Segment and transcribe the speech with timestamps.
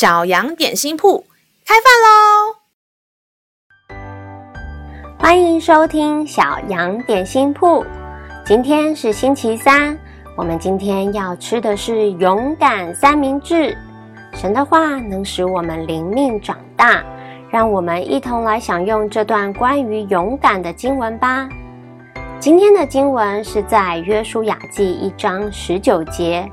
[0.00, 1.22] 小羊点心铺
[1.66, 2.56] 开饭喽！
[5.18, 7.84] 欢迎收听小羊点心铺。
[8.46, 9.94] 今天是星期三，
[10.38, 13.76] 我们今天要吃的是勇敢三明治。
[14.32, 17.04] 神的话能使我们灵命长大，
[17.50, 21.46] 让我们一同来享用这段关于勇敢的经文吧。
[22.38, 26.50] 今天的经文是在约书亚记一章十九节。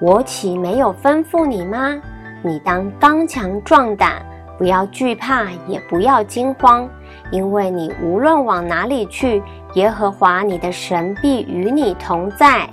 [0.00, 2.00] 我岂没有吩咐你吗？
[2.42, 4.22] 你当刚强壮胆，
[4.56, 6.88] 不要惧怕，也不要惊慌，
[7.30, 9.42] 因为你无论往哪里去，
[9.74, 12.68] 耶和华你的神必与你同在。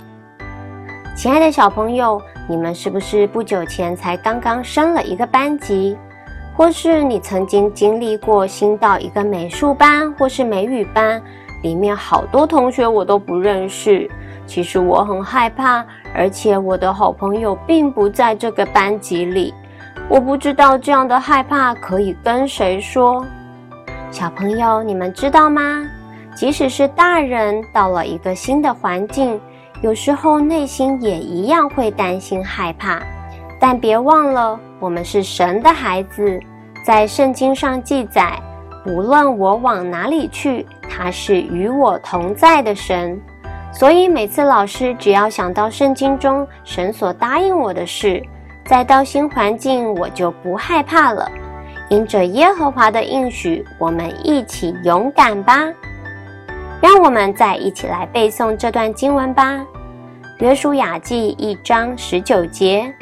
[1.14, 5.96] 亲爱的小朋友，你们是不是不久前才刚刚升了一个班级？
[6.56, 11.22] 或是你曾经经历过新到一个美术班或是美语班，
[11.62, 14.10] 里面好多同学我都不认识。
[14.48, 19.52] 其实我很害怕，而且我的好朋友并不在这个班级里。
[20.08, 23.24] 我不知道这样的害怕可以跟谁说。
[24.10, 25.84] 小朋友，你们知道吗？
[26.34, 29.38] 即使是大人，到了一个新的环境，
[29.82, 33.02] 有时候内心也一样会担心害怕。
[33.60, 36.40] 但别忘了，我们是神的孩子，
[36.86, 38.40] 在圣经上记载，
[38.86, 43.20] 无论我往哪里去，他是与我同在的神。
[43.72, 48.22] 所以每次老师只要想到圣经中神所答应我的事，
[48.64, 51.30] 再到新环境我就不害怕了。
[51.88, 55.66] 因着耶和华的应许，我们一起勇敢吧。
[56.80, 59.58] 让我们再一起来背诵这段经文吧。
[60.38, 62.92] 约书亚记一章十九节：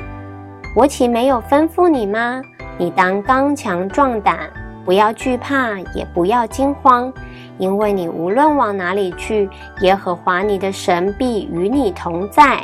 [0.74, 2.40] 我岂没有吩咐你吗？
[2.78, 4.38] 你当刚强壮胆，
[4.84, 7.12] 不要惧怕，也不要惊慌。
[7.58, 9.48] 因为你无论往哪里去，
[9.80, 12.62] 耶和华你的神必与你同在。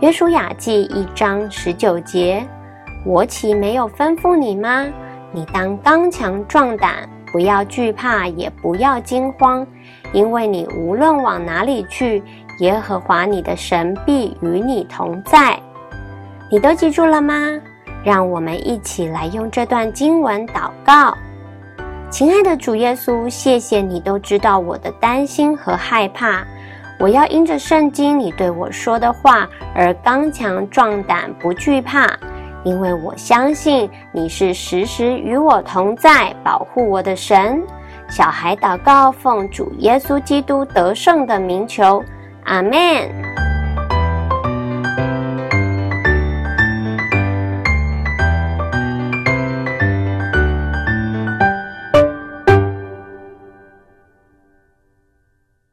[0.00, 2.44] 约书亚记一章十九节：
[3.04, 4.86] 我岂没有吩咐你吗？
[5.32, 9.66] 你当刚强壮胆，不要惧怕，也不要惊慌。
[10.12, 12.22] 因为你无论往哪里去，
[12.60, 15.58] 耶和华你的神必与你同在。
[16.50, 17.34] 你都记住了吗？
[18.04, 21.16] 让我们一起来用这段经文祷告。
[22.14, 26.46] 亲爱的主耶稣，谢谢你都知道我的担心和害怕。
[27.00, 32.08] 我要因着圣经你对我说的话而刚强壮胆，不惧怕，
[32.62, 37.60] 因为我相信你是时时与我同在，保护我的神。
[38.08, 42.00] 小孩祷告，奉主耶稣基督得胜的名求，
[42.44, 43.10] 阿门。